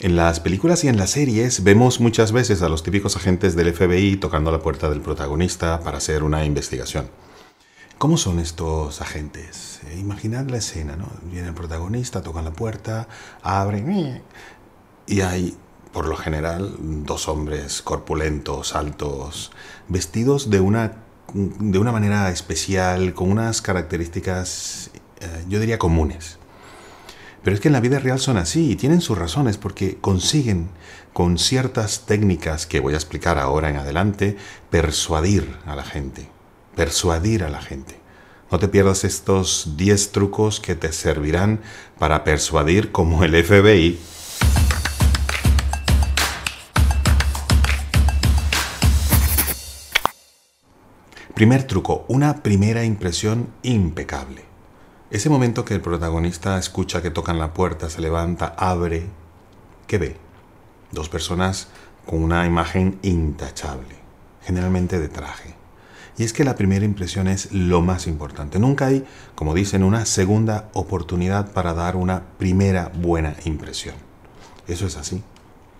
[0.00, 3.72] En las películas y en las series vemos muchas veces a los típicos agentes del
[3.72, 7.08] FBI tocando la puerta del protagonista para hacer una investigación.
[7.96, 9.80] ¿Cómo son estos agentes?
[9.86, 11.06] Eh, imaginad la escena, ¿no?
[11.30, 13.08] Viene el protagonista, tocan la puerta,
[13.42, 14.22] abren
[15.06, 15.56] y hay,
[15.92, 19.52] por lo general, dos hombres corpulentos, altos,
[19.88, 24.90] vestidos de una, de una manera especial, con unas características,
[25.20, 26.38] eh, yo diría, comunes.
[27.44, 30.70] Pero es que en la vida real son así y tienen sus razones porque consiguen
[31.12, 34.38] con ciertas técnicas que voy a explicar ahora en adelante
[34.70, 36.30] persuadir a la gente.
[36.74, 38.00] Persuadir a la gente.
[38.50, 41.60] No te pierdas estos 10 trucos que te servirán
[41.98, 43.98] para persuadir como el FBI.
[51.34, 54.53] Primer truco, una primera impresión impecable.
[55.14, 59.06] Ese momento que el protagonista escucha que tocan la puerta, se levanta, abre,
[59.86, 60.16] ¿qué ve?
[60.90, 61.68] Dos personas
[62.04, 63.94] con una imagen intachable,
[64.42, 65.54] generalmente de traje.
[66.18, 68.58] Y es que la primera impresión es lo más importante.
[68.58, 73.94] Nunca hay, como dicen, una segunda oportunidad para dar una primera buena impresión.
[74.66, 75.22] Eso es así.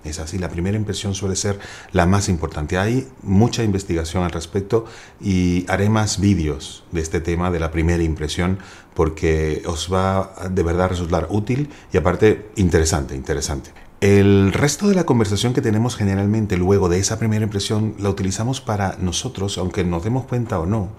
[0.05, 1.59] Es así, la primera impresión suele ser
[1.93, 2.77] la más importante.
[2.79, 4.85] Hay mucha investigación al respecto
[5.21, 8.59] y haré más vídeos de este tema de la primera impresión
[8.95, 13.73] porque os va de verdad a resultar útil y aparte interesante, interesante.
[14.01, 18.61] El resto de la conversación que tenemos generalmente luego de esa primera impresión la utilizamos
[18.61, 20.91] para nosotros, aunque nos demos cuenta o no,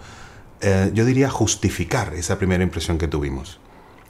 [0.61, 3.59] eh, yo diría justificar esa primera impresión que tuvimos.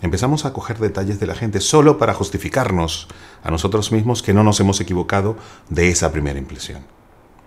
[0.01, 3.07] Empezamos a coger detalles de la gente solo para justificarnos
[3.43, 5.37] a nosotros mismos que no nos hemos equivocado
[5.69, 6.83] de esa primera impresión.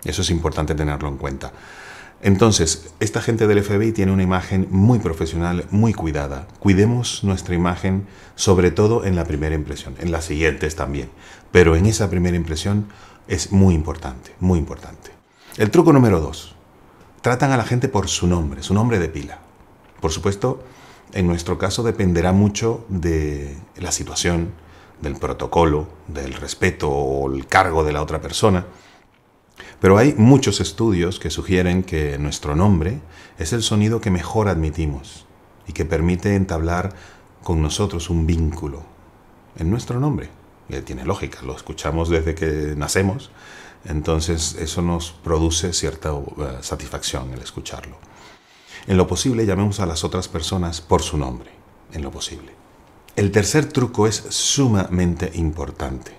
[0.03, 1.51] Eso es importante tenerlo en cuenta.
[2.21, 6.47] Entonces, esta gente del FBI tiene una imagen muy profesional, muy cuidada.
[6.59, 11.09] Cuidemos nuestra imagen, sobre todo en la primera impresión, en las siguientes también.
[11.51, 12.87] Pero en esa primera impresión
[13.27, 15.11] es muy importante, muy importante.
[15.55, 16.55] El truco número dos.
[17.21, 19.39] Tratan a la gente por su nombre, su nombre de pila.
[20.01, 20.63] Por supuesto,
[21.13, 24.51] en nuestro caso dependerá mucho de la situación,
[25.01, 28.65] del protocolo, del respeto o el cargo de la otra persona.
[29.79, 32.99] Pero hay muchos estudios que sugieren que nuestro nombre
[33.37, 35.25] es el sonido que mejor admitimos
[35.67, 36.93] y que permite entablar
[37.43, 38.83] con nosotros un vínculo
[39.57, 40.29] en nuestro nombre.
[40.67, 43.31] Y tiene lógica, lo escuchamos desde que nacemos,
[43.85, 47.97] entonces eso nos produce cierta eh, satisfacción el escucharlo.
[48.87, 51.51] En lo posible llamemos a las otras personas por su nombre,
[51.91, 52.53] en lo posible.
[53.15, 56.13] El tercer truco es sumamente importante,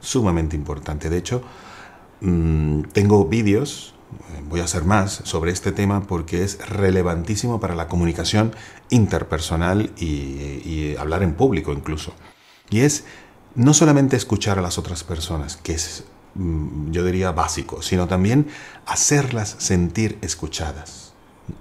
[0.00, 1.08] sumamente importante.
[1.08, 1.42] De hecho,
[2.20, 7.74] mm, tengo vídeos, eh, voy a hacer más sobre este tema porque es relevantísimo para
[7.74, 8.54] la comunicación
[8.88, 12.14] interpersonal y, y hablar en público incluso.
[12.68, 13.04] Y es
[13.54, 16.04] no solamente escuchar a las otras personas, que es,
[16.34, 18.48] mm, yo diría, básico, sino también
[18.86, 21.09] hacerlas sentir escuchadas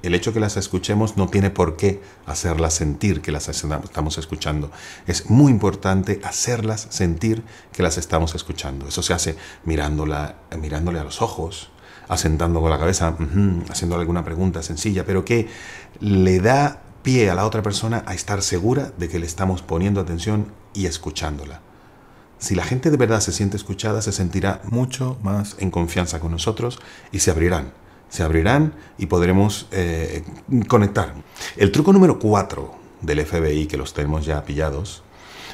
[0.04, 4.72] el hecho que las escuchemos no tiene por qué hacerlas sentir que las estamos escuchando.
[5.08, 8.88] Es muy importante hacerlas sentir que las estamos escuchando.
[8.88, 9.36] Eso se hace
[9.66, 11.72] mirándola, mirándole a los ojos,
[12.08, 13.16] asentando con la cabeza,
[13.70, 15.48] haciendo alguna pregunta sencilla, pero que
[16.00, 20.02] le da pie a la otra persona a estar segura de que le estamos poniendo
[20.02, 21.62] atención y escuchándola.
[22.38, 26.32] Si la gente de verdad se siente escuchada, se sentirá mucho más en confianza con
[26.32, 26.80] nosotros
[27.12, 27.74] y se abrirán
[28.10, 30.24] se abrirán y podremos eh,
[30.68, 31.14] conectar.
[31.56, 35.04] El truco número 4 del FBI, que los tenemos ya pillados,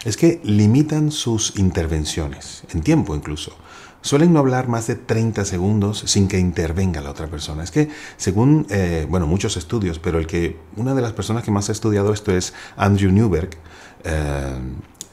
[0.05, 3.55] es que limitan sus intervenciones, en tiempo incluso.
[4.01, 7.63] Suelen no hablar más de 30 segundos sin que intervenga la otra persona.
[7.63, 11.49] Es que, según, eh, bueno, muchos estudios, pero el que, una de las personas que
[11.49, 13.57] más ha estudiado esto es Andrew Newberg,
[14.03, 14.59] eh,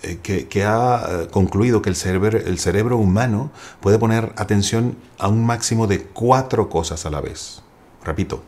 [0.02, 5.86] eh, que, ha eh, concluido que el cerebro, humano puede poner atención a un máximo
[5.86, 7.62] de cuatro cosas a la vez.
[8.04, 8.42] Repito,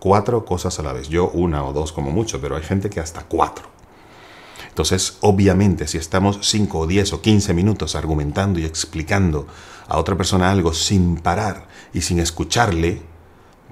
[0.00, 1.08] cuatro cosas a la vez.
[1.08, 3.68] Yo una o dos como mucho, pero hay gente que hasta cuatro.
[4.68, 9.46] Entonces, obviamente, si estamos 5 o 10 o 15 minutos argumentando y explicando
[9.88, 13.00] a otra persona algo sin parar y sin escucharle,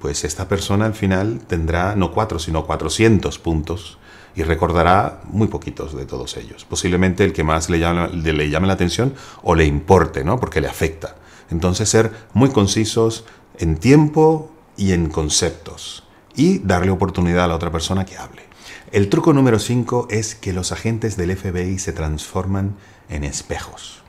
[0.01, 3.99] pues esta persona al final tendrá no cuatro, sino 400 puntos
[4.37, 6.65] y recordará muy poquitos de todos ellos.
[6.65, 10.41] Posiblemente el que más le llame, le llame la atención o le importe, ¿no?
[10.41, 11.17] porque le afecta.
[11.51, 13.25] Entonces ser muy concisos
[13.59, 16.05] en tiempo y en conceptos
[16.35, 18.43] y darle oportunidad a la otra persona que hable.
[18.91, 22.77] El truco número 5 es que los agentes del FBI se transforman
[23.09, 24.03] en espejos.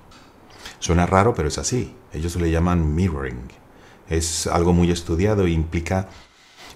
[0.79, 1.95] Suena raro, pero es así.
[2.13, 3.41] Ellos le llaman mirroring.
[4.09, 6.09] Es algo muy estudiado e implica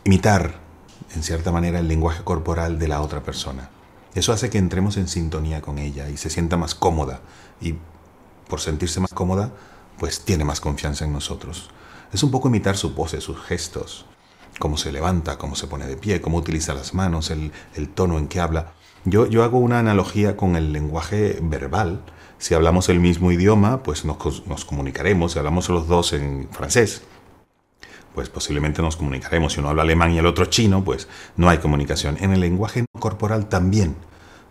[0.04, 0.69] imitar
[1.16, 3.69] en cierta manera, el lenguaje corporal de la otra persona.
[4.16, 7.22] Eso hace que entremos en sintonía con ella y se sienta más cómoda
[7.62, 7.75] y
[8.48, 9.51] por sentirse más cómoda,
[9.98, 11.69] pues tiene más confianza en nosotros.
[12.12, 14.06] Es un poco imitar su pose, sus gestos,
[14.57, 17.52] cómo se levanta, cómo se pone de pie, cómo utiliza las manos, el,
[17.94, 18.74] tono en que habla.
[19.06, 22.02] Yo, yo hago una analogía con el lenguaje verbal.
[22.40, 25.34] Si hablamos el mismo idioma, pues nos, nos comunicaremos.
[25.34, 27.04] Si hablamos los dos en francés,
[28.19, 29.54] pues posiblemente nos comunicaremos.
[29.54, 31.07] Si uno habla alemán y el otro chino, pues
[31.38, 32.18] no hay comunicación.
[32.19, 33.95] En el lenguaje corporal también,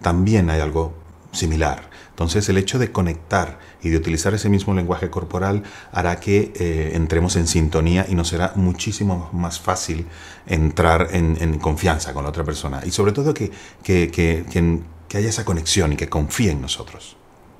[0.00, 0.94] también hay algo
[1.32, 1.90] similar.
[2.08, 6.92] Entonces el hecho de conectar y de utilizar ese mismo lenguaje corporal hará que eh,
[6.94, 10.06] entremos en sintonía y nos será muchísimo más fácil
[10.46, 12.80] entrar en, confianza con la otra persona.
[12.86, 13.50] Y sobre todo que,
[13.82, 17.17] que, que haya esa conexión y que confíe en nosotros.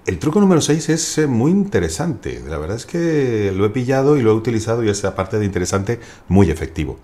[0.09, 2.43] El truco número 6 es eh, muy interesante.
[2.49, 5.45] La verdad es que lo he pillado y lo he utilizado y es, aparte de
[5.45, 6.99] interesante, muy efectivo.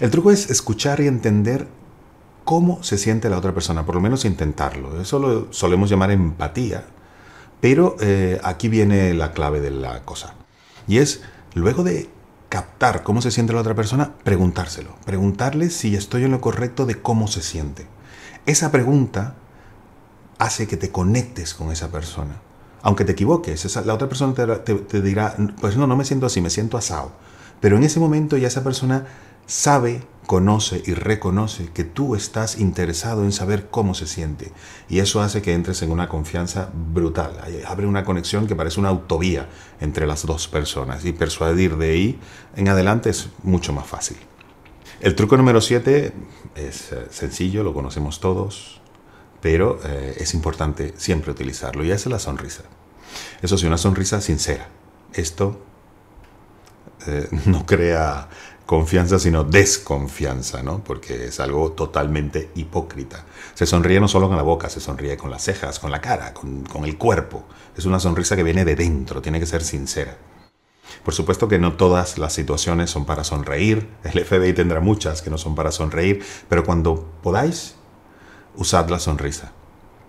[0.00, 1.66] El truco es escuchar y entender
[2.44, 5.00] cómo se siente la otra persona, por lo menos intentarlo.
[5.00, 6.84] Eso lo solemos llamar empatía,
[7.62, 10.34] pero eh, aquí viene la clave de la cosa.
[10.86, 11.22] Y es,
[11.54, 12.10] luego de
[12.50, 14.94] captar cómo se siente la otra persona, preguntárselo.
[15.06, 17.86] Preguntarle si estoy en lo correcto de cómo se siente.
[18.44, 19.36] Esa pregunta
[20.40, 22.40] hace que te conectes con esa persona.
[22.82, 24.34] Aunque te equivoques, la otra persona
[24.64, 27.12] te, dirá, pues no, no me siento así, me siento asado.
[27.60, 29.06] Pero en ese momento ya esa persona
[29.44, 34.50] sabe, conoce y reconoce que tú estás interesado en saber cómo se siente.
[34.88, 37.36] Y eso hace que entres en una confianza brutal.
[37.66, 39.46] Abre una conexión que parece una autovía
[39.78, 41.04] entre las dos personas.
[41.04, 42.18] Y persuadir de ahí
[42.56, 44.16] en adelante es mucho más fácil.
[45.00, 46.14] El truco número 7
[46.54, 48.80] es eh, sencillo, lo conocemos todos
[49.40, 52.62] pero eh, es importante siempre utilizarlo y esa es la sonrisa.
[53.42, 54.68] Eso sí, una sonrisa sincera.
[55.12, 55.60] Esto
[57.06, 58.28] eh, no crea
[58.66, 60.84] confianza, sino desconfianza, ¿no?
[60.84, 63.24] Porque es algo totalmente hipócrita.
[63.54, 66.32] Se sonríe no solo con la boca, se sonríe con las cejas, con la cara,
[66.32, 67.44] con, con el cuerpo.
[67.76, 70.16] Es una sonrisa que viene de dentro, tiene que ser sincera.
[71.04, 75.30] Por supuesto que no todas las situaciones son para sonreír, el FBI tendrá muchas que
[75.30, 77.74] no son para sonreír, pero cuando podáis,
[78.56, 79.52] usad la sonrisa,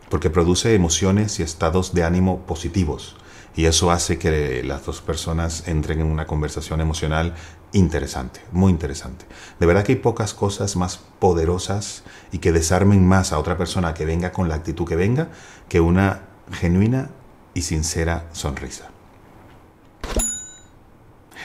[0.10, 3.16] porque produce emociones y estados de ánimo positivos.
[3.56, 7.36] Y eso hace que las dos personas entren en una conversación emocional
[7.74, 9.26] interesante, muy interesante.
[9.60, 13.94] De verdad que hay pocas cosas más poderosas y que desarmen más a otra persona
[13.94, 15.30] que venga con la actitud que venga
[15.68, 16.22] que una
[16.52, 17.10] genuina
[17.54, 18.90] y sincera sonrisa.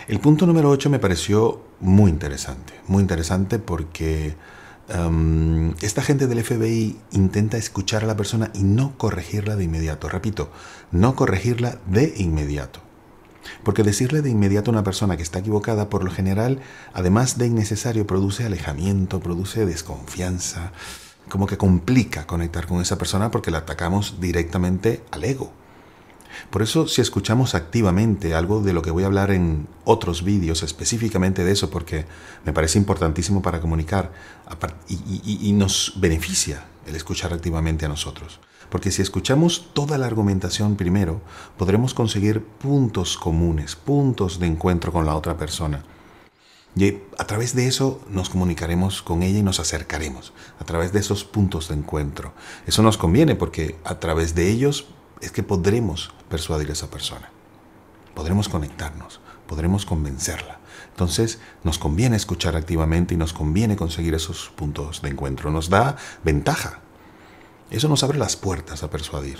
[0.08, 4.37] El punto número 8 me pareció muy interesante, muy interesante porque
[4.88, 10.09] esta gente del FBI intenta escuchar a la persona y no corregirla de inmediato.
[10.09, 10.50] Repito,
[10.93, 12.81] no corregirla de inmediato.
[13.65, 16.61] Porque decirle de inmediato a una persona que está equivocada, por lo general,
[16.94, 20.73] además de innecesario, produce alejamiento, produce desconfianza,
[21.29, 25.53] como que complica conectar con esa persona porque la atacamos directamente al ego.
[26.50, 30.62] Por eso, si escuchamos activamente algo de lo que voy a hablar en otros vídeos,
[30.62, 32.06] específicamente de eso, porque
[32.44, 34.12] me parece importantísimo para comunicar
[34.88, 38.41] y, nos beneficia el escuchar activamente a nosotros.
[38.71, 41.21] Porque si escuchamos toda la argumentación primero,
[41.56, 45.85] podremos conseguir puntos comunes, puntos de encuentro con la otra persona.
[46.75, 51.00] Y a través de eso nos comunicaremos con ella y nos acercaremos, a través de
[51.00, 52.35] esos puntos de encuentro.
[52.67, 54.87] Eso nos conviene porque a través de ellos
[55.20, 57.30] es que podremos persuadir a esa persona.
[58.14, 60.58] Podremos conectarnos, podremos convencerla.
[60.90, 65.50] Entonces nos conviene escuchar activamente y nos conviene conseguir esos puntos de encuentro.
[65.50, 66.80] Nos da ventaja.
[67.70, 69.38] Eso nos abre las puertas a persuadir.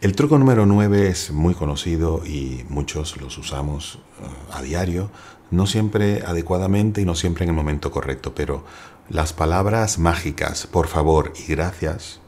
[0.00, 5.10] El truco número 9 es muy conocido y muchos los usamos eh, a diario,
[5.50, 8.64] no siempre adecuadamente y no siempre en el momento correcto, pero
[9.10, 12.20] las palabras mágicas, por favor y gracias,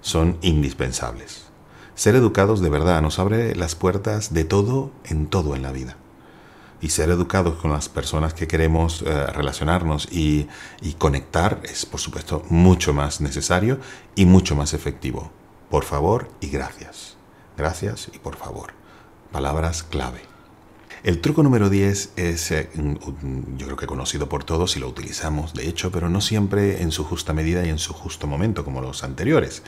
[0.00, 1.49] son indispensables.
[2.00, 5.98] Ser educados de verdad nos abre las puertas de todo en todo en la vida.
[6.80, 10.48] Y ser educados con las personas que queremos eh, relacionarnos y,
[10.96, 13.80] conectar es, por supuesto, mucho más necesario
[14.14, 15.30] y mucho más efectivo.
[15.68, 17.18] Por favor y gracias.
[17.58, 18.72] Gracias y por favor.
[19.30, 20.22] Palabras clave.
[21.02, 22.70] El truco número 10 es, eh,
[23.58, 26.92] yo creo que conocido por todos y lo utilizamos, de hecho, pero no siempre en
[26.92, 29.62] su justa medida y en su justo momento como los anteriores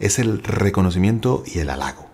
[0.00, 2.12] es el reconocimiento y el halago.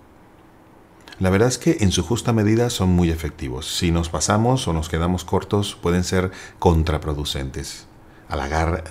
[1.19, 3.67] La verdad es que en su justa medida son muy efectivos.
[3.77, 7.87] Si nos pasamos o nos quedamos cortos pueden ser contraproducentes.
[8.29, 8.85] Halagar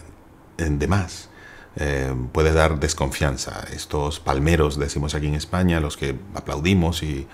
[0.58, 1.30] de más
[1.78, 3.64] eh, puede dar desconfianza.
[3.72, 7.28] Estos palmeros, decimos aquí en España, los que aplaudimos y,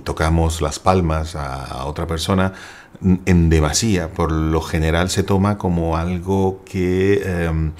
[0.00, 2.52] tocamos las palmas a, otra persona,
[3.00, 7.22] en demasía, por lo general se toma como algo que...
[7.24, 7.70] Eh,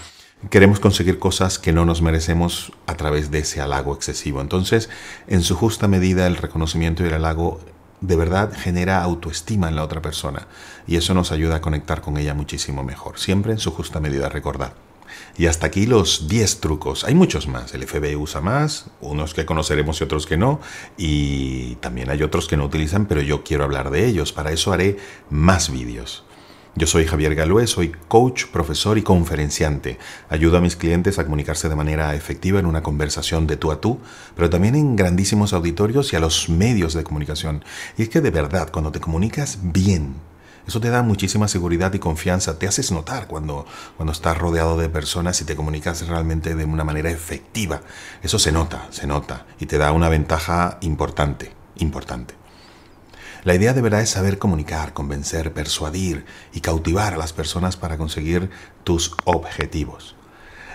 [0.50, 4.40] queremos conseguir cosas que no nos merecemos a través de ese halago excesivo.
[4.40, 4.88] Entonces,
[5.26, 7.60] en su justa medida, el reconocimiento y el halago
[8.00, 10.46] de verdad genera autoestima en la otra persona
[10.86, 13.18] y eso nos ayuda a conectar con ella muchísimo mejor.
[13.18, 14.72] Siempre en su justa medida, recordad.
[15.38, 17.04] Y hasta aquí los 10 trucos.
[17.04, 17.74] Hay muchos más.
[17.74, 20.60] El FBI usa más, unos que conoceremos y otros que no.
[20.96, 24.32] Y también hay otros que no utilizan, pero yo quiero hablar de ellos.
[24.32, 24.98] Para eso haré
[25.30, 26.25] más vídeos.
[26.78, 29.98] Yo soy Javier Galué, soy coach, profesor y conferenciante.
[30.28, 33.80] Ayudo a mis clientes a comunicarse de manera efectiva en una conversación de tú a
[33.80, 33.98] tú,
[34.34, 37.64] pero también en grandísimos auditorios y a los medios de comunicación.
[37.96, 40.16] Y es que de verdad, cuando te comunicas bien,
[40.68, 42.58] eso te da muchísima seguridad y confianza.
[42.58, 43.64] Te haces notar cuando,
[43.96, 47.80] cuando estás rodeado de personas y te comunicas realmente de una manera efectiva.
[48.22, 52.34] Eso se nota, se nota y te da una ventaja importante, importante.
[53.44, 57.96] La idea de verdad es saber comunicar, convencer, persuadir y cautivar a las personas para
[57.96, 58.50] conseguir
[58.84, 60.16] tus objetivos.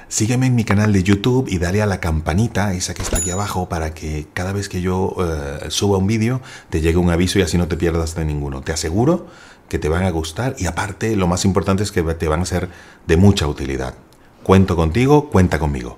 [0.07, 3.31] Sígueme en mi canal de YouTube y dale a la campanita, esa que está aquí
[3.31, 7.39] abajo, para que cada vez que yo eh, suba un vídeo te llegue un aviso
[7.39, 8.61] y así no te pierdas de ninguno.
[8.61, 9.27] Te aseguro
[9.69, 12.45] que te van a gustar y aparte lo más importante es que te van a
[12.45, 12.67] ser
[13.07, 13.93] de mucha utilidad.
[14.43, 15.97] Cuento contigo, cuenta conmigo.